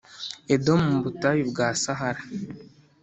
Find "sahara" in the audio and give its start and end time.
1.81-2.21